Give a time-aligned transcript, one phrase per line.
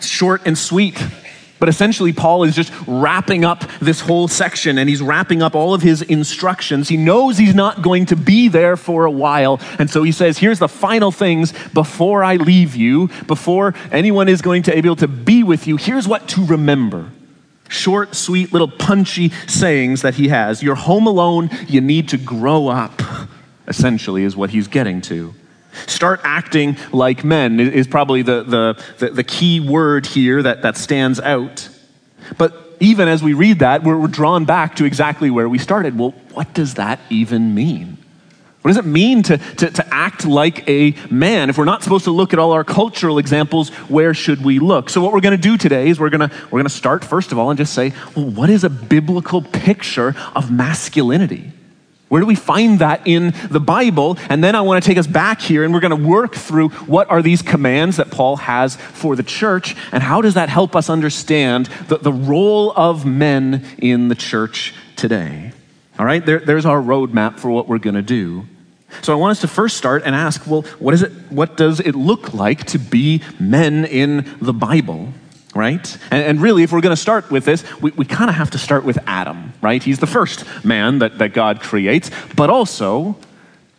[0.00, 1.00] short and sweet.
[1.58, 5.72] But essentially, Paul is just wrapping up this whole section and he's wrapping up all
[5.72, 6.88] of his instructions.
[6.88, 9.60] He knows he's not going to be there for a while.
[9.78, 14.42] And so he says, Here's the final things before I leave you, before anyone is
[14.42, 15.76] going to be able to be with you.
[15.76, 17.10] Here's what to remember.
[17.68, 20.62] Short, sweet, little punchy sayings that he has.
[20.62, 23.02] You're home alone, you need to grow up,
[23.66, 25.34] essentially, is what he's getting to.
[25.86, 30.76] Start acting like men is probably the, the, the, the, key word here that, that
[30.76, 31.68] stands out.
[32.38, 35.98] But even as we read that, we're, we're drawn back to exactly where we started.
[35.98, 37.98] Well, what does that even mean?
[38.66, 41.50] What does it mean to, to, to, act like a man?
[41.50, 44.90] If we're not supposed to look at all our cultural examples, where should we look?
[44.90, 47.30] So, what we're going to do today is we're going we're going to start, first
[47.30, 51.52] of all, and just say, well, what is a biblical picture of masculinity?
[52.08, 54.16] Where do we find that in the Bible?
[54.28, 56.68] And then I want to take us back here and we're going to work through
[56.68, 60.76] what are these commands that Paul has for the church and how does that help
[60.76, 65.52] us understand the, the role of men in the church today?
[65.98, 68.46] All right, there, there's our roadmap for what we're going to do.
[69.02, 71.80] So I want us to first start and ask, well, what, is it, what does
[71.80, 75.12] it look like to be men in the Bible?
[75.56, 75.98] Right?
[76.10, 78.50] And, and, really, if we're going to start with this, we, we kind of have
[78.50, 79.82] to start with Adam, right?
[79.82, 83.16] He's the first man that, that God creates, but also,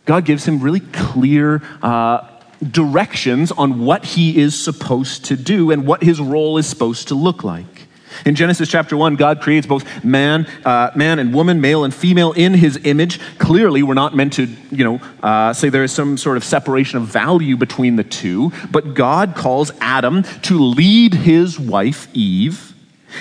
[0.04, 2.26] God gives him really clear uh,
[2.62, 7.14] directions on what he is supposed to do and what his role is supposed to
[7.14, 7.77] look like.
[8.24, 12.32] In Genesis chapter 1, God creates both man, uh, man and woman, male and female,
[12.32, 13.20] in his image.
[13.38, 16.98] Clearly, we're not meant to, you know, uh, say there is some sort of separation
[16.98, 22.74] of value between the two, but God calls Adam to lead his wife, Eve,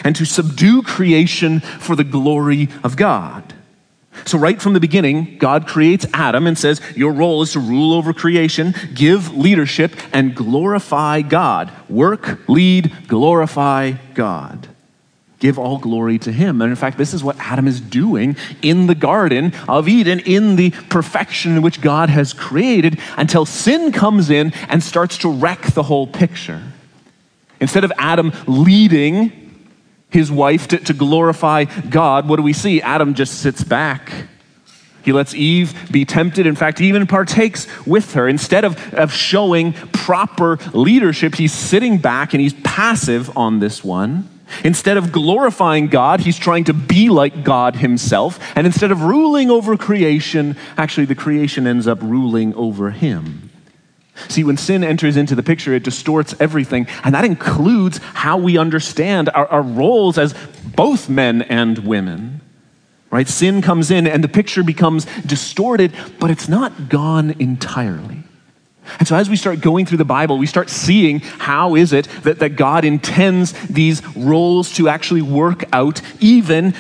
[0.03, 3.53] and to subdue creation for the glory of God.
[4.25, 7.94] So, right from the beginning, God creates Adam and says, Your role is to rule
[7.94, 11.72] over creation, give leadership, and glorify God.
[11.88, 14.68] Work, lead, glorify God
[15.39, 16.61] give all glory to him.
[16.61, 20.56] And in fact, this is what Adam is doing in the Garden of Eden, in
[20.56, 25.84] the perfection which God has created, until sin comes in and starts to wreck the
[25.84, 26.63] whole picture.
[27.59, 29.44] Instead of Adam leading
[30.09, 32.81] his wife to, to glorify God, what do we see?
[32.81, 34.12] Adam just sits back.
[35.03, 36.45] He lets Eve be tempted.
[36.45, 38.28] In fact, he even partakes with her.
[38.28, 44.28] Instead of, of showing proper leadership, he's sitting back and he's passive on this one.
[44.63, 48.40] Instead of glorifying God, he's trying to be like God himself.
[48.56, 53.50] And instead of ruling over creation, actually, the creation ends up ruling over him.
[54.30, 56.88] See, when sin enters into the picture, it distorts everything.
[57.03, 60.34] And that includes how we understand our, our roles as
[60.75, 62.41] both men and women.
[63.09, 63.28] Right?
[63.28, 68.24] Sin comes in and the picture becomes distorted, but it's not gone entirely.
[69.00, 72.08] And so as we start going through the Bible, we start seeing how is it
[72.24, 76.74] that, that God intends these roles to actually work out even,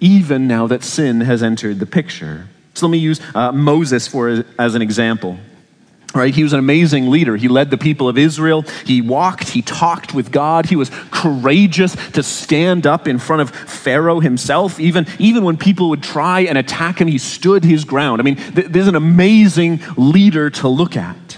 [0.00, 2.48] even now that sin has entered the picture.
[2.74, 5.38] So let me use uh, Moses for as an example.
[6.12, 7.36] Right, he was an amazing leader.
[7.36, 8.62] He led the people of Israel.
[8.84, 10.66] He walked, he talked with God.
[10.66, 14.80] He was courageous to stand up in front of Pharaoh himself.
[14.80, 18.20] Even, even when people would try and attack him, he stood his ground.
[18.20, 21.29] I mean, th- there's an amazing leader to look at.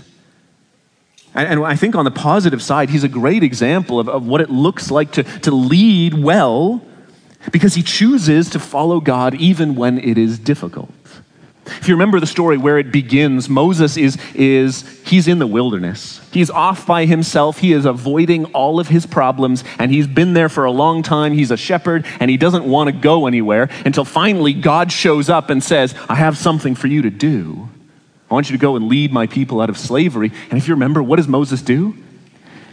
[1.34, 4.40] And, and, I think on the positive side, he's a great example of, of what
[4.40, 6.84] it looks like to, to lead well
[7.50, 10.90] because he chooses to follow God even when it is difficult.
[11.64, 16.20] If you remember the story where it begins, Moses is, is he's in the wilderness.
[16.32, 17.58] He's off by himself.
[17.58, 21.32] He is avoiding all of his problems, and he's been there for a long time.
[21.32, 25.50] He's a shepherd, and he doesn't want to go anywhere until finally God shows up
[25.50, 27.68] and says, I have something for you to do.
[28.32, 30.32] I want you to go and lead my people out of slavery.
[30.50, 31.94] And if you remember, what does Moses do?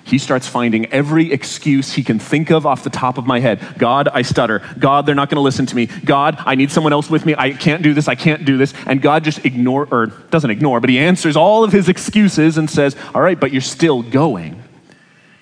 [0.09, 3.59] he starts finding every excuse he can think of off the top of my head.
[3.77, 4.61] God, I stutter.
[4.77, 5.85] God, they're not going to listen to me.
[5.85, 7.35] God, I need someone else with me.
[7.37, 8.07] I can't do this.
[8.07, 8.73] I can't do this.
[8.87, 12.69] And God just ignore or doesn't ignore, but he answers all of his excuses and
[12.69, 14.53] says, "All right, but you're still going."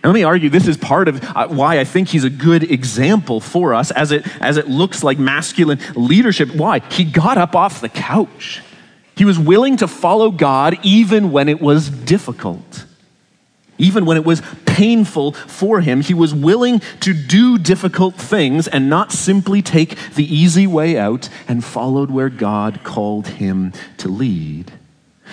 [0.03, 2.69] And let me argue this is part of uh, why I think he's a good
[2.69, 6.53] example for us as it as it looks like masculine leadership.
[6.53, 6.79] Why?
[6.91, 8.61] He got up off the couch.
[9.17, 12.85] He was willing to follow God even when it was difficult.
[13.79, 18.89] Even when it was painful for him, he was willing to do difficult things and
[18.89, 24.71] not simply take the easy way out and followed where God called him to lead.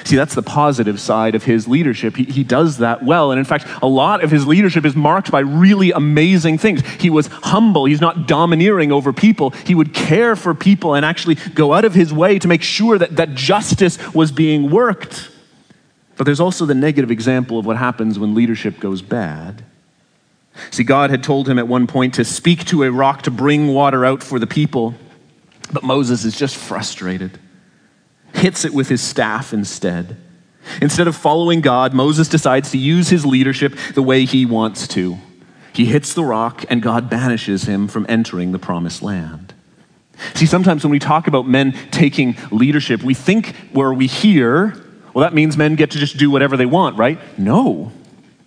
[0.03, 2.17] See, that's the positive side of his leadership.
[2.17, 3.31] He, he does that well.
[3.31, 6.83] And in fact, a lot of his leadership is marked by really amazing things.
[6.99, 9.51] He was humble, he's not domineering over people.
[9.51, 12.99] He would care for people and actually go out of his way to make sure
[12.99, 15.31] that, that justice was being worked.
[16.17, 19.65] But there's also the negative example of what happens when leadership goes bad.
[20.71, 23.69] See, God had told him at one point to speak to a rock to bring
[23.69, 24.95] water out for the people,
[25.73, 27.39] but Moses is just frustrated,
[28.35, 30.17] hits it with his staff instead.
[30.81, 35.19] Instead of following God, Moses decides to use his leadership the way he wants to.
[35.73, 39.53] He hits the rock, and God banishes him from entering the promised land.
[40.35, 44.75] See, sometimes when we talk about men taking leadership, we think where we hear,
[45.13, 47.19] well, that means men get to just do whatever they want, right?
[47.39, 47.93] No.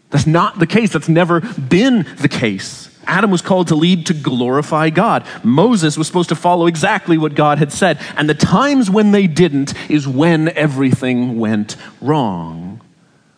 [0.10, 0.94] That's not the case.
[0.94, 2.89] That's never been the case.
[3.07, 5.25] Adam was called to lead to glorify God.
[5.44, 8.00] Moses was supposed to follow exactly what God had said.
[8.15, 12.81] And the times when they didn't is when everything went wrong.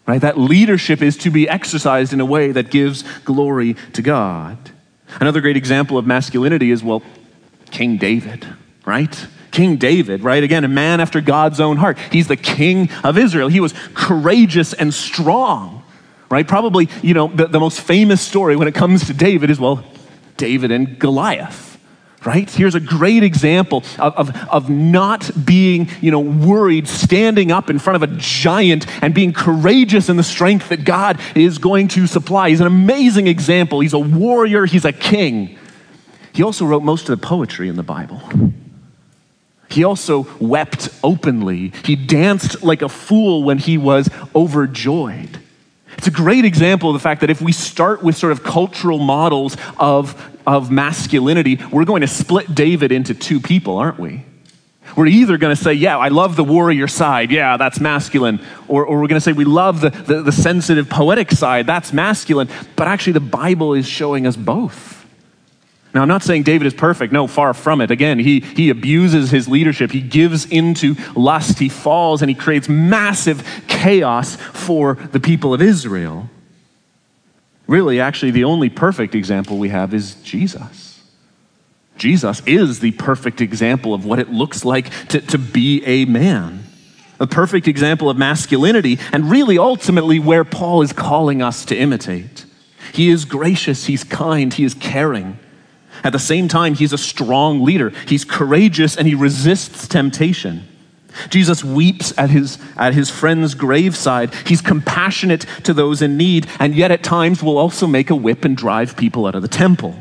[0.05, 0.21] Right?
[0.21, 4.57] That leadership is to be exercised in a way that gives glory to God.
[5.19, 7.03] Another great example of masculinity is, well,
[7.69, 8.45] King David,
[8.85, 9.27] right?
[9.51, 10.43] King David, right?
[10.43, 11.97] Again, a man after God's own heart.
[12.11, 13.49] He's the king of Israel.
[13.49, 15.78] He was courageous and strong
[16.29, 16.47] right?
[16.47, 19.83] Probably, you know, the, the most famous story when it comes to David is, well,
[20.37, 21.69] David and Goliath
[22.25, 22.49] right?
[22.49, 27.79] Here's a great example of, of, of, not being, you know, worried, standing up in
[27.79, 32.07] front of a giant and being courageous in the strength that God is going to
[32.07, 32.49] supply.
[32.49, 33.79] He's an amazing example.
[33.79, 35.57] He's a warrior, he's a king.
[36.33, 38.21] He also wrote most of the poetry in the Bible.
[39.69, 41.71] He also wept openly.
[41.85, 45.39] He danced like a fool when he was overjoyed.
[45.97, 48.99] It's a great example of the fact that if we start with sort of cultural
[48.99, 50.15] models of,
[50.45, 54.23] of masculinity, we're going to split David into two people, aren't we?
[54.95, 57.31] We're either going to say, yeah, I love the warrior side.
[57.31, 58.41] Yeah, that's masculine.
[58.67, 61.67] Or, or we're going to say, we love the, the, the sensitive, poetic side.
[61.67, 62.49] That's masculine.
[62.75, 65.05] But actually, the Bible is showing us both.
[65.93, 67.11] Now, I'm not saying David is perfect.
[67.11, 67.89] No, far from it.
[67.89, 69.91] Again, he, he abuses his leadership.
[69.91, 71.57] He gives into lust.
[71.57, 76.29] He falls and he creates massive chaos for the people of Israel.
[77.65, 81.01] Really, actually, the only perfect example we have is Jesus.
[81.97, 86.63] Jesus is the perfect example of what it looks like to, to be a man,
[87.19, 92.45] a perfect example of masculinity, and really, ultimately, where Paul is calling us to imitate.
[92.93, 95.37] He is gracious, he's kind, he is caring.
[96.03, 97.91] At the same time, he's a strong leader.
[98.07, 100.67] He's courageous and he resists temptation.
[101.29, 104.33] Jesus weeps at his, at his friend's graveside.
[104.45, 108.45] He's compassionate to those in need, and yet at times will also make a whip
[108.45, 109.95] and drive people out of the temple.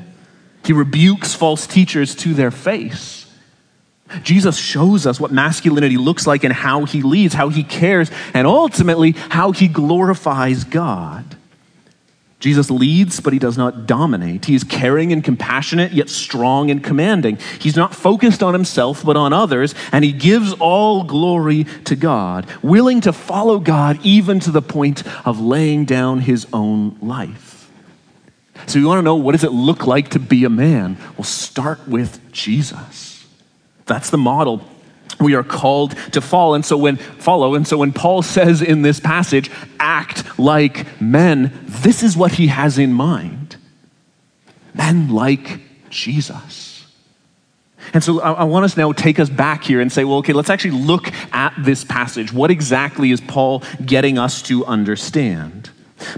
[0.64, 3.26] He rebukes false teachers to their face.
[4.22, 8.46] Jesus shows us what masculinity looks like and how he leads, how he cares, and
[8.46, 11.37] ultimately how he glorifies God.
[12.40, 14.44] Jesus leads, but he does not dominate.
[14.44, 17.38] He is caring and compassionate, yet strong and commanding.
[17.58, 22.46] He's not focused on himself, but on others, and he gives all glory to God,
[22.62, 27.70] willing to follow God even to the point of laying down his own life.
[28.66, 30.96] So, you want to know what does it look like to be a man?
[31.16, 33.26] Well, start with Jesus.
[33.86, 34.64] That's the model
[35.20, 36.54] we are called to follow.
[36.54, 39.50] And so when follow, and so when Paul says in this passage,
[39.80, 43.56] act like men, this is what he has in mind.
[44.74, 45.60] Men like
[45.90, 46.86] Jesus.
[47.94, 50.18] And so I, I want us now to take us back here and say, well,
[50.18, 52.32] okay, let's actually look at this passage.
[52.32, 55.70] What exactly is Paul getting us to understand?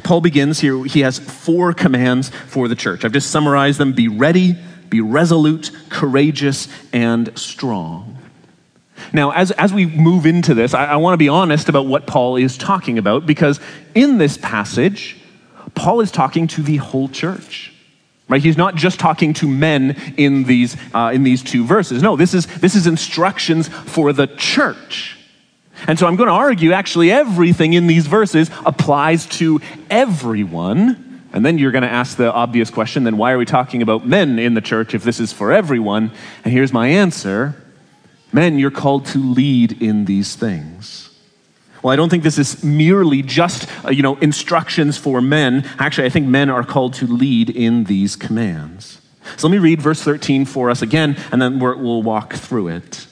[0.02, 3.04] Paul begins here, he has four commands for the church.
[3.04, 4.56] I've just summarized them be ready,
[4.88, 8.19] be resolute, courageous, and strong.
[9.12, 12.06] Now, as, as we move into this, I, I want to be honest about what
[12.06, 13.60] Paul is talking about because
[13.94, 15.16] in this passage,
[15.74, 17.72] Paul is talking to the whole church.
[18.28, 18.42] Right?
[18.42, 22.00] He's not just talking to men in these, uh, in these two verses.
[22.00, 25.18] No, this is, this is instructions for the church.
[25.88, 31.22] And so I'm going to argue actually everything in these verses applies to everyone.
[31.32, 34.06] And then you're going to ask the obvious question then why are we talking about
[34.06, 36.12] men in the church if this is for everyone?
[36.44, 37.59] And here's my answer
[38.32, 41.10] Men, you're called to lead in these things.
[41.82, 45.68] Well, I don't think this is merely just, uh, you know, instructions for men.
[45.78, 49.00] Actually, I think men are called to lead in these commands.
[49.36, 53.06] So let me read verse 13 for us again, and then we'll walk through it.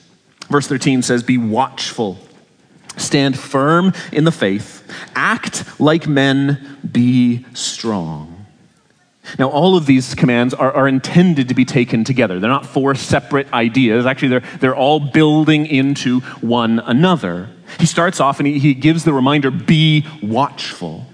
[0.48, 2.18] Verse 13 says, Be watchful,
[2.96, 8.37] stand firm in the faith, act like men, be strong.
[9.38, 12.40] Now, all of these commands are, are, intended to be taken together.
[12.40, 14.06] They're not four separate ideas.
[14.06, 17.50] Actually, they're, they're all building into one another.
[17.78, 21.06] He starts off and he, he gives the reminder be watchful.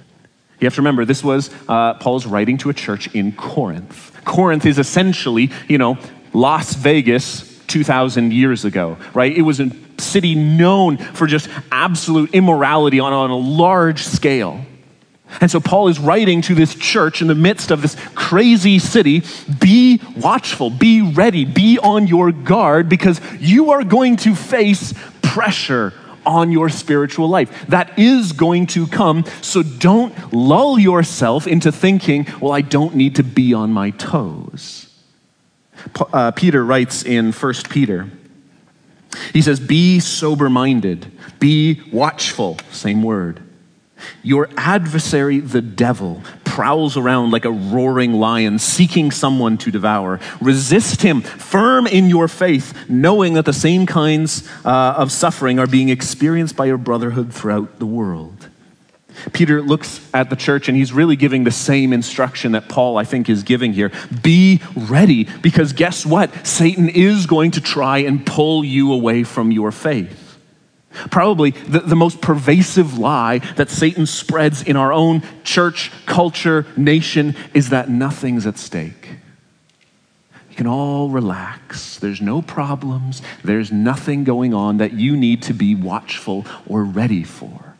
[0.60, 4.12] You have to remember, this was uh, Paul's writing to a church in Corinth.
[4.24, 5.98] Corinth is essentially, you know,
[6.32, 9.36] Las Vegas 2,000 years ago, right?
[9.36, 14.64] It was a city known for just absolute immorality on, on a large scale.
[15.40, 19.22] And so Paul is writing to this church in the midst of this crazy city
[19.60, 25.92] be watchful, be ready, be on your guard because you are going to face pressure
[26.26, 27.66] on your spiritual life.
[27.66, 29.24] That is going to come.
[29.42, 34.90] So don't lull yourself into thinking, well, I don't need to be on my toes.
[36.12, 38.10] Uh, Peter writes in 1 Peter,
[39.32, 43.43] he says, Be sober minded, be watchful, same word.
[44.22, 50.20] Your adversary, the devil, prowls around like a roaring lion, seeking someone to devour.
[50.40, 55.66] Resist him, firm in your faith, knowing that the same kinds uh, of suffering are
[55.66, 58.48] being experienced by your brotherhood throughout the world.
[59.32, 63.04] Peter looks at the church and he's really giving the same instruction that Paul, I
[63.04, 63.92] think, is giving here.
[64.22, 66.46] Be ready, because guess what?
[66.46, 70.23] Satan is going to try and pull you away from your faith.
[71.10, 77.36] Probably the, the most pervasive lie that Satan spreads in our own church, culture, nation
[77.52, 79.10] is that nothing's at stake.
[80.50, 81.98] You can all relax.
[81.98, 83.22] There's no problems.
[83.42, 87.73] There's nothing going on that you need to be watchful or ready for.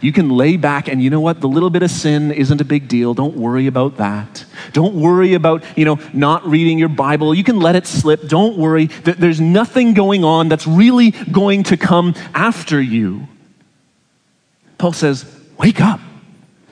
[0.00, 1.40] You can lay back and you know what?
[1.40, 3.14] The little bit of sin isn't a big deal.
[3.14, 4.44] Don't worry about that.
[4.72, 7.34] Don't worry about, you know, not reading your Bible.
[7.34, 8.26] You can let it slip.
[8.28, 8.86] Don't worry.
[8.86, 13.28] That there's nothing going on that's really going to come after you.
[14.78, 15.26] Paul says,
[15.58, 16.00] wake up.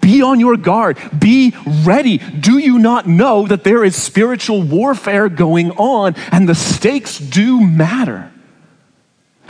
[0.00, 0.96] Be on your guard.
[1.18, 2.18] Be ready.
[2.18, 7.60] Do you not know that there is spiritual warfare going on and the stakes do
[7.60, 8.32] matter?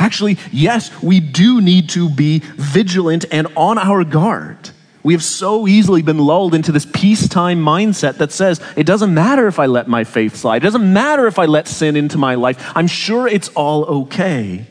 [0.08, 4.70] Actually, yes, we do need to be vigilant and on our guard.
[5.02, 9.46] We have so easily been lulled into this peacetime mindset that says, it doesn't matter
[9.48, 10.62] if I let my faith slide.
[10.62, 12.72] It doesn't matter if I let sin into my life.
[12.74, 14.64] I'm sure it's all okay.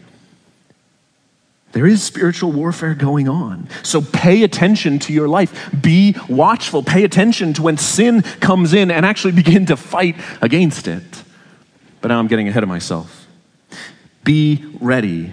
[1.73, 3.69] There is spiritual warfare going on.
[3.83, 5.69] So pay attention to your life.
[5.79, 6.81] Be watchful.
[6.81, 11.23] Pay attention to when sin comes in and actually begin to fight against it.
[12.01, 13.16] But now I'm getting ahead of myself.
[14.27, 15.31] Be ready.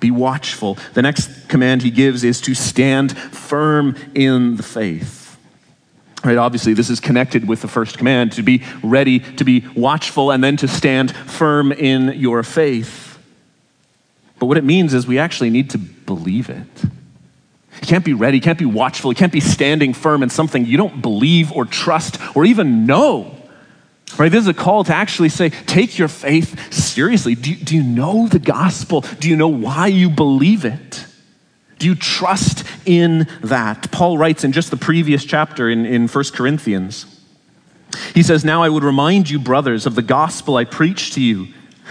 [0.00, 0.78] Be watchful.
[0.94, 5.36] The next command he gives is to stand firm in the faith.
[6.24, 10.30] Right, obviously, this is connected with the first command to be ready, to be watchful,
[10.30, 13.18] and then to stand firm in your faith.
[14.38, 16.84] But what it means is we actually need to believe it.
[16.84, 20.64] You can't be ready, you can't be watchful, you can't be standing firm in something
[20.64, 23.39] you don't believe or trust or even know.
[24.20, 24.30] Right?
[24.30, 27.34] This is a call to actually say, take your faith seriously.
[27.34, 29.00] Do, do you know the gospel?
[29.18, 31.06] Do you know why you believe it?
[31.78, 33.90] Do you trust in that?
[33.90, 37.06] Paul writes in just the previous chapter in, in 1 Corinthians.
[38.12, 41.46] He says, Now I would remind you, brothers, of the gospel I preached to you,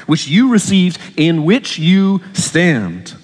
[0.06, 3.16] which you received, in which you stand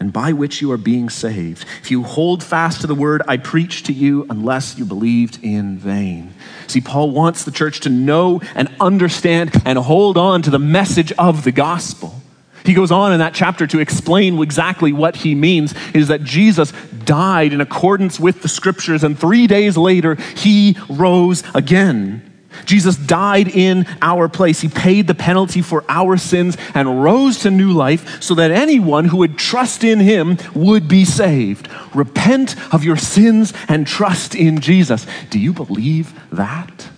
[0.00, 1.64] and by which you are being saved.
[1.80, 5.78] If you hold fast to the word I preached to you, unless you believed in
[5.78, 6.34] vain.
[6.66, 11.12] See, Paul wants the church to know and understand and hold on to the message
[11.12, 12.20] of the gospel.
[12.64, 16.72] He goes on in that chapter to explain exactly what he means is that Jesus
[17.04, 22.33] died in accordance with the scriptures, and three days later, he rose again.
[22.64, 24.60] Jesus died in our place.
[24.60, 29.06] He paid the penalty for our sins and rose to new life so that anyone
[29.06, 31.68] who would trust in him would be saved.
[31.94, 35.06] Repent of your sins and trust in Jesus.
[35.30, 36.88] Do you believe that?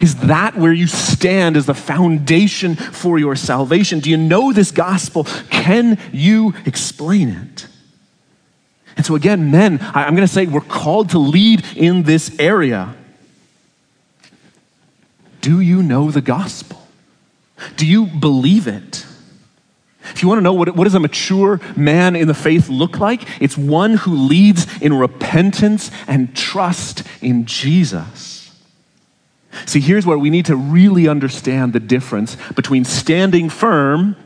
[0.00, 4.00] Is that where you stand as the foundation for your salvation?
[4.00, 5.24] Do you know this gospel?
[5.50, 7.68] Can you explain it?
[8.96, 12.95] And so, again, men, I'm going to say we're called to lead in this area.
[15.46, 16.84] Do you know the gospel?
[17.76, 19.06] Do you believe it?
[20.10, 22.98] If you want to know what, what does a mature man in the faith look
[22.98, 28.50] like, it's one who leads in repentance and trust in Jesus.
[29.66, 34.16] See, here's where we need to really understand the difference between standing firm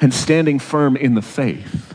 [0.00, 1.94] and standing firm in the faith.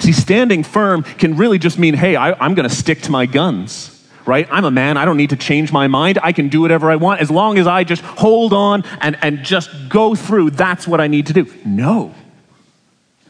[0.00, 3.26] See, standing firm can really just mean, hey, I, am going to stick to my
[3.26, 3.97] guns
[4.28, 4.46] right?
[4.50, 4.98] I'm a man.
[4.98, 6.18] I don't need to change my mind.
[6.22, 9.42] I can do whatever I want as long as I just hold on and, and
[9.42, 10.50] just go through.
[10.50, 11.52] That's what I need to do.
[11.64, 12.14] No.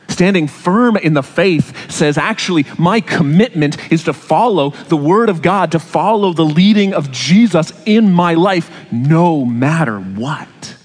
[0.09, 5.41] Standing firm in the faith says, actually, my commitment is to follow the Word of
[5.41, 10.78] God, to follow the leading of Jesus in my life, no matter what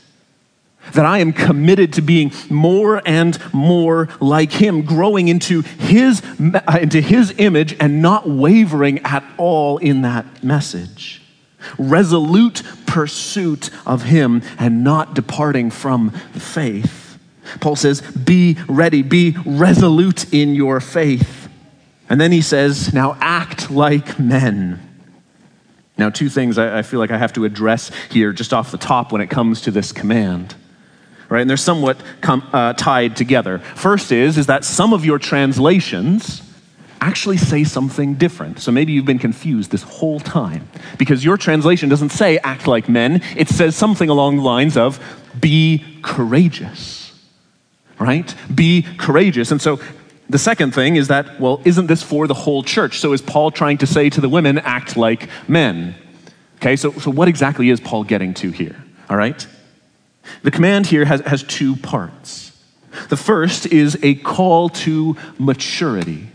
[0.93, 6.79] that I am committed to being more and more like him, growing into his, uh,
[6.81, 11.21] into his image and not wavering at all in that message.
[11.77, 17.17] Resolute pursuit of him and not departing from the faith.
[17.59, 21.49] Paul says, Be ready, be resolute in your faith.
[22.09, 24.89] And then he says, Now act like men.
[25.97, 29.11] Now, two things I feel like I have to address here just off the top
[29.11, 30.55] when it comes to this command.
[31.33, 31.41] Right?
[31.41, 33.57] And they're somewhat com- uh, tied together.
[33.57, 36.43] First is, is that some of your translations
[37.01, 38.59] actually say something different.
[38.59, 42.87] So maybe you've been confused this whole time because your translation doesn't say act like
[42.87, 44.99] men, it says something along the lines of
[45.39, 47.19] be courageous.
[47.97, 48.35] Right?
[48.53, 49.49] Be courageous.
[49.49, 49.79] And so
[50.29, 52.99] the second thing is that, well, isn't this for the whole church?
[52.99, 55.95] So is Paul trying to say to the women, act like men?
[56.57, 58.75] Okay, so, so what exactly is Paul getting to here?
[59.09, 59.47] All right?
[60.41, 62.51] The command here has, has two parts.
[63.09, 66.27] The first is a call to maturity.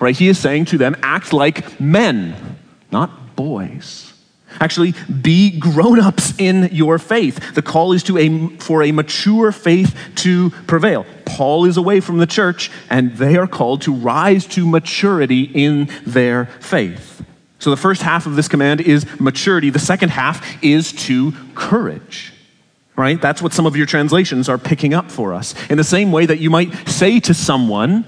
[0.00, 0.16] Right?
[0.16, 2.58] He is saying to them, act like men,
[2.92, 4.12] not boys.
[4.60, 7.54] Actually, be grown ups in your faith.
[7.54, 11.06] The call is to a, for a mature faith to prevail.
[11.24, 15.90] Paul is away from the church, and they are called to rise to maturity in
[16.06, 17.22] their faith.
[17.58, 22.32] So the first half of this command is maturity, the second half is to courage.
[22.98, 23.18] Right?
[23.18, 25.54] That's what some of your translations are picking up for us.
[25.70, 28.04] In the same way that you might say to someone,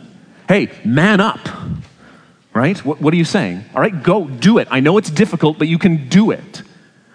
[0.49, 1.49] hey, man up
[2.52, 2.85] right?
[2.85, 3.64] What, what, are you saying?
[3.75, 4.68] All right, go, do it.
[4.70, 6.62] I know it's difficult, but you can do it,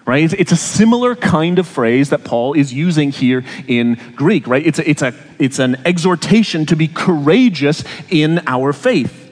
[0.05, 0.31] right?
[0.33, 4.65] It's, a similar kind of phrase that Paul is using here in Greek, right?
[4.65, 9.24] It's, a, it's, a, it's an exhortation to be courageous in our faith,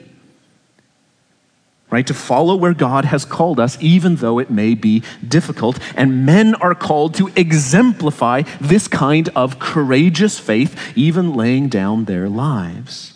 [1.94, 2.08] right?
[2.08, 5.78] To follow where God has called us, even though it may be difficult.
[5.94, 12.28] And men are called to exemplify this kind of courageous faith, even laying down their
[12.28, 13.12] lives.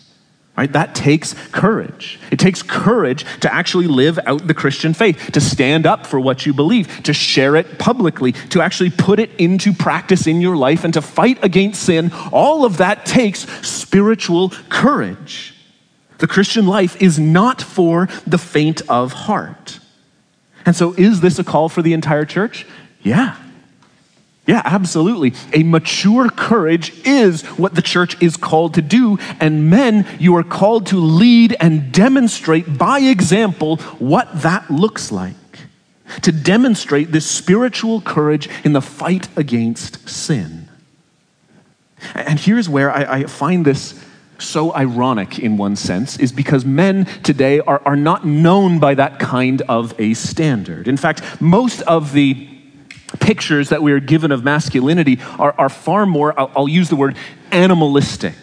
[0.55, 0.71] Right?
[0.71, 2.21] That takes courage.
[2.31, 6.45] It takes courage to actually live out the Christian faith, to stand up for what
[6.45, 10.85] you believe, to share it publicly, to actually put it into practice in your life,
[10.85, 12.13] and to fight against sin.
[12.31, 15.53] All of that takes spiritual courage.
[16.19, 19.79] The Christian life is not for the faint of heart.
[20.65, 22.65] And so, is this a call for the entire church?
[23.01, 23.35] Yeah.
[24.45, 25.33] Yeah, absolutely.
[25.53, 29.19] A mature courage is what the church is called to do.
[29.39, 35.35] And men, you are called to lead and demonstrate by example what that looks like.
[36.23, 40.67] To demonstrate this spiritual courage in the fight against sin.
[42.15, 44.03] And here's where I, I find this
[44.39, 49.19] so ironic in one sense is because men today are, are not known by that
[49.19, 50.87] kind of a standard.
[50.87, 52.47] In fact, most of the
[53.19, 56.95] pictures that we are given of masculinity are, are far more, I'll, I'll use the
[56.95, 57.17] word
[57.51, 58.35] animalistic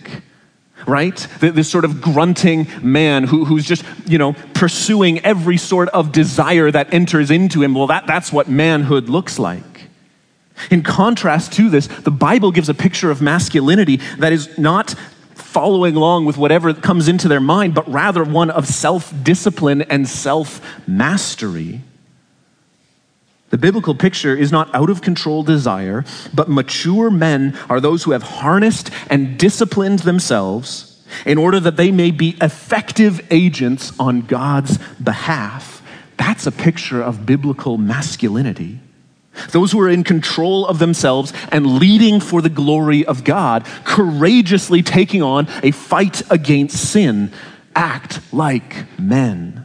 [0.86, 1.16] right?
[1.40, 6.70] This sort of grunting man who, who's just, you know, pursuing every sort of desire
[6.70, 7.74] that enters into him.
[7.74, 9.64] Well, that, that's what manhood looks like.
[10.70, 14.94] In contrast to this, the Bible gives a picture of masculinity that is not
[15.56, 20.06] following along with whatever comes into their mind, but rather one of self discipline and
[20.06, 21.80] self mastery.
[23.48, 28.10] The biblical picture is not out of control desire, but mature men are those who
[28.10, 34.76] have harnessed and disciplined themselves in order that they may be effective agents on God's
[35.02, 35.82] behalf.
[36.18, 38.80] That's a picture of biblical masculinity.
[39.50, 44.82] Those who are in control of themselves and leading for the glory of God, courageously
[44.82, 47.32] taking on a fight against sin,
[47.74, 49.62] act like men.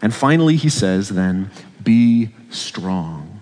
[0.00, 1.50] And finally, he says, then,
[1.82, 3.40] be strong.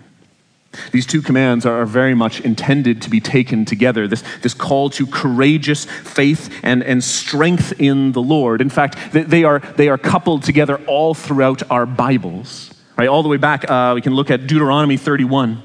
[0.91, 5.07] These two commands are very much intended to be taken together this, this call to
[5.07, 8.61] courageous faith and, and strength in the Lord.
[8.61, 12.71] In fact, they are, they are coupled together all throughout our Bibles.
[12.97, 15.61] Right, all the way back, uh, we can look at Deuteronomy 31.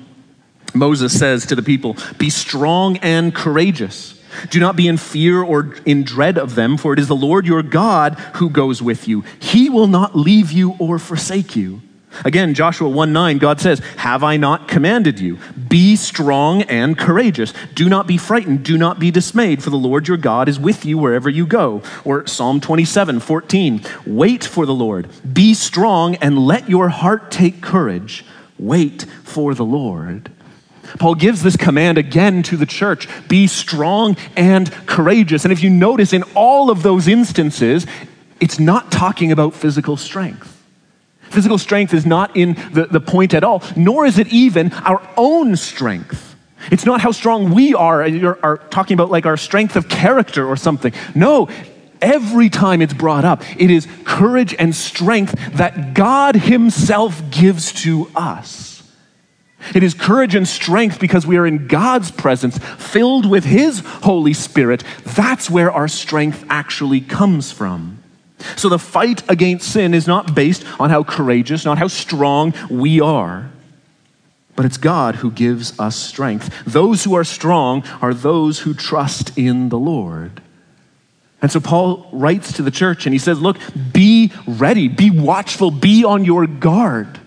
[0.74, 4.20] Moses says to the people, Be strong and courageous.
[4.50, 7.46] Do not be in fear or in dread of them, for it is the Lord
[7.46, 9.24] your God who goes with you.
[9.40, 11.80] He will not leave you or forsake you.
[12.24, 15.38] Again, Joshua 1 9, God says, Have I not commanded you?
[15.68, 17.52] Be strong and courageous.
[17.74, 18.64] Do not be frightened.
[18.64, 21.82] Do not be dismayed, for the Lord your God is with you wherever you go.
[22.04, 25.08] Or Psalm 27 14, Wait for the Lord.
[25.32, 28.24] Be strong and let your heart take courage.
[28.58, 30.30] Wait for the Lord.
[30.98, 35.44] Paul gives this command again to the church be strong and courageous.
[35.44, 37.86] And if you notice, in all of those instances,
[38.40, 40.51] it's not talking about physical strength.
[41.32, 45.00] Physical strength is not in the, the point at all, nor is it even our
[45.16, 46.36] own strength.
[46.70, 50.46] It's not how strong we are, you're are talking about like our strength of character
[50.46, 50.92] or something.
[51.14, 51.48] No,
[52.02, 58.10] every time it's brought up, it is courage and strength that God Himself gives to
[58.14, 58.82] us.
[59.74, 64.34] It is courage and strength because we are in God's presence, filled with His Holy
[64.34, 64.84] Spirit.
[65.04, 68.01] That's where our strength actually comes from.
[68.56, 73.00] So the fight against sin is not based on how courageous, not how strong we
[73.00, 73.50] are,
[74.54, 76.52] but it's God who gives us strength.
[76.66, 80.42] Those who are strong are those who trust in the Lord.
[81.40, 83.56] And so Paul writes to the church and he says, Look,
[83.92, 87.18] be ready, be watchful, be on your guard.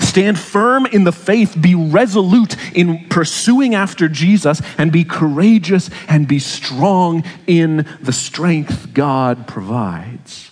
[0.00, 6.28] Stand firm in the faith, be resolute in pursuing after Jesus, and be courageous and
[6.28, 10.50] be strong in the strength God provides.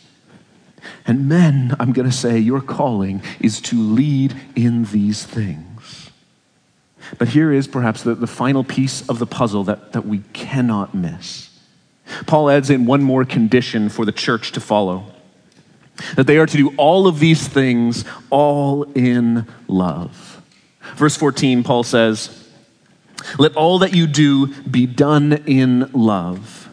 [1.06, 6.10] And men, I'm going to say, your calling is to lead in these things.
[7.18, 10.94] But here is perhaps the, the final piece of the puzzle that, that we cannot
[10.94, 11.50] miss.
[12.26, 15.06] Paul adds in one more condition for the church to follow
[16.16, 20.42] that they are to do all of these things all in love.
[20.96, 22.48] Verse 14, Paul says,
[23.38, 26.68] Let all that you do be done in love.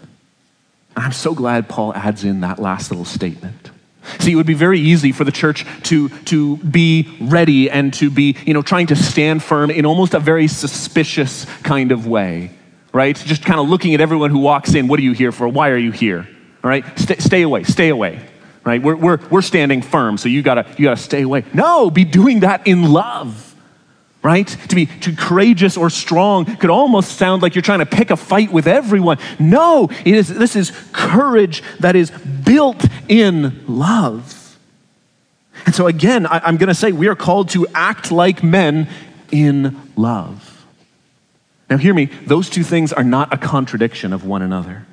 [0.95, 3.71] I'm so glad Paul adds in that last little statement.
[4.19, 8.09] See, it would be very easy for the church to, to be ready and to
[8.09, 12.51] be, you know, trying to stand firm in almost a very suspicious kind of way
[12.97, 13.15] right?
[13.15, 14.87] Just kind of looking at everyone who walks in.
[14.87, 15.47] What are you here for?
[15.47, 16.27] Why are you here?
[16.63, 16.83] All right?
[16.97, 17.63] Stay, stay away.
[17.63, 18.19] Stay away.
[18.67, 18.83] Right?
[18.83, 21.45] We're, we're, we're standing firm, so you gotta, you gotta stay away.
[21.53, 23.55] No, be doing that in love.
[24.21, 24.45] Right?
[24.45, 28.17] To be too courageous or strong could almost sound like you're trying to pick a
[28.17, 29.19] fight with everyone.
[29.39, 34.57] No, it is, this is courage that is built in love.
[35.65, 38.89] And so, again, I, I'm to say we are called to act like men
[39.31, 40.65] in love.
[41.69, 44.85] Now, hear me, those two things are not a contradiction of one another.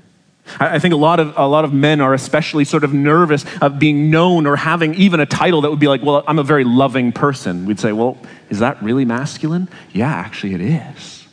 [0.61, 3.79] I think a lot of a lot of men are especially sort of nervous of
[3.79, 6.65] being known or having even a title that would be like, "Well, I'm a very
[6.65, 8.19] loving person." We'd say, "Well,
[8.51, 11.27] is that really masculine?" Yeah, actually it is.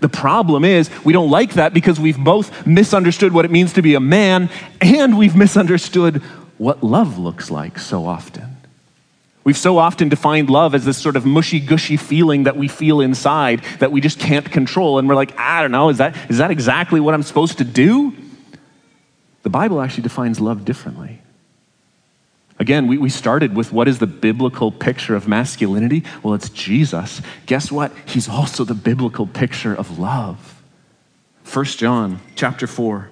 [0.00, 3.82] The problem is we don't like that because we've both misunderstood what it means to
[3.82, 6.22] be a man and we've misunderstood
[6.58, 8.57] what love looks like so often.
[9.44, 13.00] We've so often defined love as this sort of mushy gushy feeling that we feel
[13.00, 14.98] inside that we just can't control.
[14.98, 17.64] And we're like, I don't know, is that, is that exactly what I'm supposed to
[17.64, 18.14] do?
[19.42, 21.22] The Bible actually defines love differently.
[22.58, 26.02] Again, we, we started with what is the biblical picture of masculinity?
[26.22, 27.22] Well, it's Jesus.
[27.46, 27.92] Guess what?
[28.04, 30.60] He's also the biblical picture of love.
[31.50, 33.08] 1 John chapter 4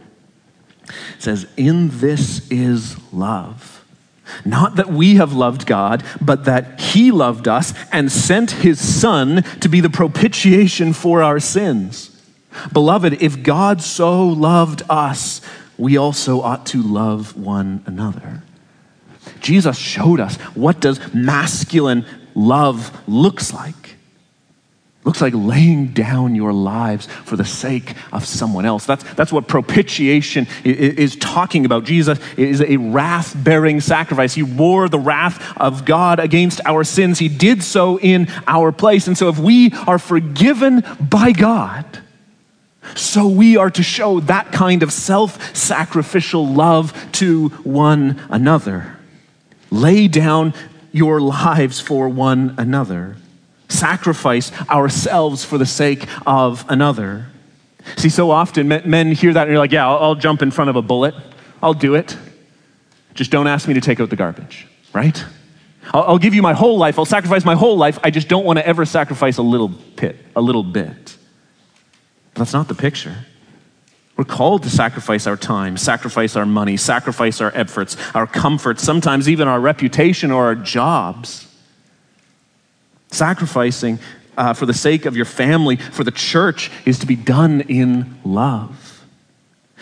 [1.18, 3.75] says, In this is love
[4.44, 9.42] not that we have loved God, but that He loved us and sent His Son
[9.60, 12.10] to be the propitiation for our sins.
[12.72, 15.40] Beloved, if God so loved us,
[15.78, 18.42] we also ought to love one another.
[19.40, 23.85] Jesus showed us what does masculine love looks like
[25.06, 28.84] looks like laying down your lives for the sake of someone else.
[28.84, 31.84] That's, that's what propitiation is, talking about.
[31.84, 34.34] Jesus is a wrath bearing sacrifice.
[34.34, 37.20] He bore the wrath of God against our sins.
[37.20, 39.06] He did so in our place.
[39.06, 41.84] And so, if we are forgiven by God,
[42.96, 48.98] so we are to show that kind of self sacrificial love to one another.
[49.70, 50.52] Lay down
[50.90, 53.16] your lives for one another
[53.68, 57.26] sacrifice ourselves for the sake of another.
[57.96, 60.70] See, so often men hear that and you're like, yeah, I'll, I'll jump in front
[60.70, 61.14] of a bullet.
[61.62, 62.16] I'll do it.
[63.14, 65.24] Just don't ask me to take out the garbage, right?
[65.94, 66.98] I'll, I'll give you my whole life.
[66.98, 67.98] I'll sacrifice my whole life.
[68.02, 71.16] I just don't want to ever sacrifice a little bit, a little bit.
[72.34, 73.16] But that's not the picture.
[74.16, 79.28] We're called to sacrifice our time, sacrifice our money, sacrifice our efforts, our comfort, sometimes
[79.28, 81.45] even our reputation or our jobs
[83.16, 83.98] Sacrificing
[84.36, 88.18] uh, for the sake of your family, for the church, is to be done in
[88.24, 89.02] love.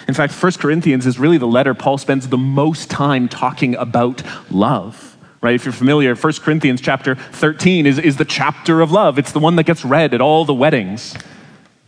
[0.06, 4.22] In fact, 1 Corinthians is really the letter Paul spends the most time talking about
[4.52, 5.16] love.
[5.40, 5.56] Right?
[5.56, 9.18] If you're familiar, 1 Corinthians chapter 13 is, is the chapter of love.
[9.18, 11.16] It's the one that gets read at all the weddings,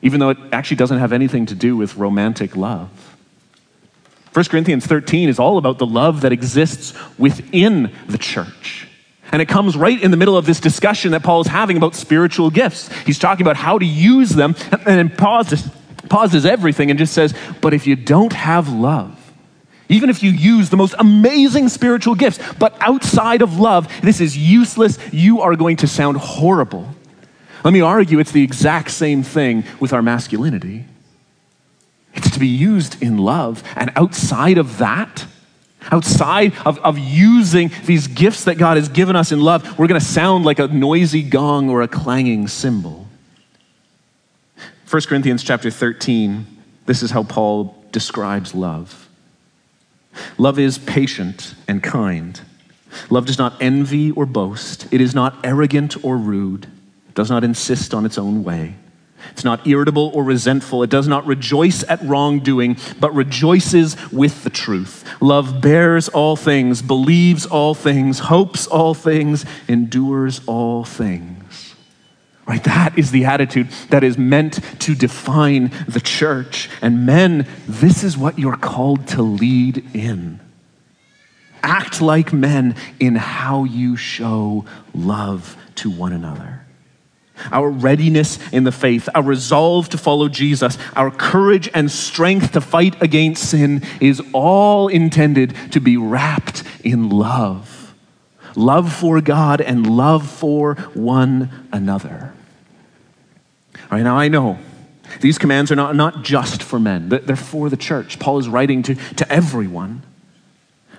[0.02, 3.16] even though it actually doesn't have anything to do with romantic love.
[4.32, 8.85] 1 Corinthians 13 is all about the love that exists within the church.
[9.32, 11.94] And it comes right in the middle of this discussion that Paul is having about
[11.94, 12.92] spiritual gifts.
[13.04, 15.68] He's talking about how to use them and then pauses,
[16.08, 19.12] pauses everything and just says, But if you don't have love,
[19.88, 24.36] even if you use the most amazing spiritual gifts, but outside of love, this is
[24.36, 24.98] useless.
[25.12, 26.88] You are going to sound horrible.
[27.64, 30.84] Let me argue it's the exact same thing with our masculinity.
[32.14, 33.62] It's to be used in love.
[33.76, 35.25] And outside of that,
[35.90, 40.00] Outside of, of using these gifts that God has given us in love, we're going
[40.00, 43.06] to sound like a noisy gong or a clanging cymbal.
[44.88, 46.46] 1 Corinthians chapter 13,
[46.86, 49.08] this is how Paul describes love.
[50.38, 52.40] Love is patient and kind.
[53.10, 54.86] Love does not envy or boast.
[54.92, 56.66] It is not arrogant or rude.
[57.14, 58.74] Does not insist on its own way.
[59.32, 60.82] It's not irritable or resentful.
[60.82, 65.04] It does not rejoice at wrongdoing, but rejoices with the truth.
[65.20, 71.74] Love bears all things, believes all things, hopes all things, endures all things.
[72.46, 72.62] Right?
[72.62, 76.70] That is the attitude that is meant to define the church.
[76.80, 80.40] And men, this is what you're called to lead in.
[81.62, 86.65] Act like men in how you show love to one another.
[87.52, 92.60] Our readiness in the faith, our resolve to follow Jesus, our courage and strength to
[92.60, 97.94] fight against sin is all intended to be wrapped in love.
[98.54, 102.32] Love for God and love for one another.
[103.76, 104.58] All right, now I know
[105.20, 108.18] these commands are not, not just for men, they're for the church.
[108.18, 110.02] Paul is writing to, to everyone.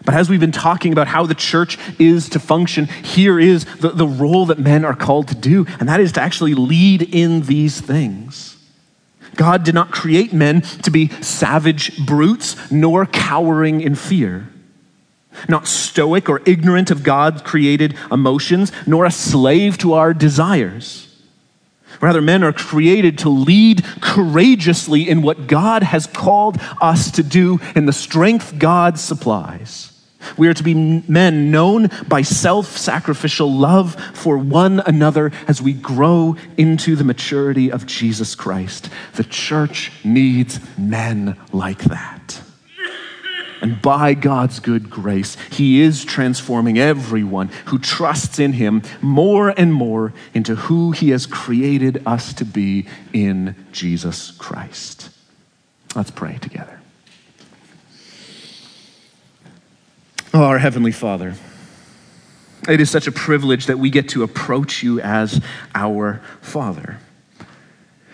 [0.08, 3.90] But as we've been talking about how the church is to function, here is the,
[3.90, 7.42] the role that men are called to do, and that is to actually lead in
[7.42, 8.56] these things.
[9.36, 14.48] God did not create men to be savage brutes, nor cowering in fear.
[15.50, 21.22] Not stoic or ignorant of God's created emotions, nor a slave to our desires.
[22.00, 27.60] Rather, men are created to lead courageously in what God has called us to do
[27.76, 29.92] in the strength God supplies.
[30.36, 30.74] We are to be
[31.08, 37.72] men known by self sacrificial love for one another as we grow into the maturity
[37.72, 38.90] of Jesus Christ.
[39.14, 42.42] The church needs men like that.
[43.62, 49.74] And by God's good grace, He is transforming everyone who trusts in Him more and
[49.74, 55.10] more into who He has created us to be in Jesus Christ.
[55.96, 56.80] Let's pray together.
[60.40, 61.34] Oh, our Heavenly Father,
[62.70, 65.42] it is such a privilege that we get to approach you as
[65.74, 67.00] our Father.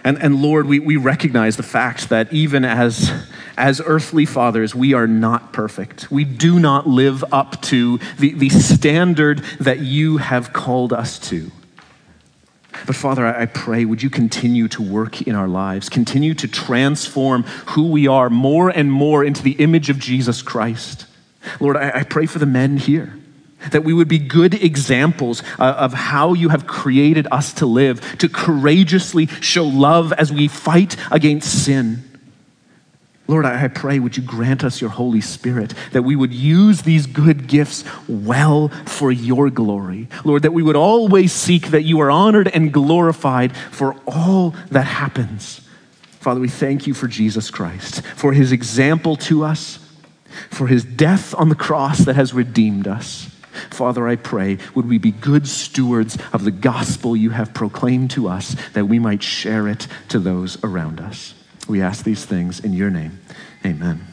[0.05, 3.11] And, and Lord, we, we recognize the fact that even as,
[3.57, 6.09] as earthly fathers, we are not perfect.
[6.09, 11.51] We do not live up to the, the standard that you have called us to.
[12.87, 17.43] But Father, I pray, would you continue to work in our lives, continue to transform
[17.43, 21.07] who we are more and more into the image of Jesus Christ.
[21.59, 23.13] Lord, I, I pray for the men here
[23.71, 28.17] that we would be good examples uh, of how you have created us to live,
[28.17, 32.03] to courageously show love as we fight against sin.
[33.25, 37.05] Lord, I pray, would you grant us your Holy Spirit, that we would use these
[37.05, 40.09] good gifts well for your glory.
[40.25, 44.83] Lord, that we would always seek that you are honored and glorified for all that
[44.83, 45.61] happens.
[46.19, 49.79] Father, we thank you for Jesus Christ, for his example to us,
[50.49, 53.29] for his death on the cross that has redeemed us.
[53.69, 58.27] Father, I pray, would we be good stewards of the gospel you have proclaimed to
[58.27, 61.33] us that we might share it to those around us.
[61.67, 63.19] We ask these things in your name.
[63.65, 64.12] Amen.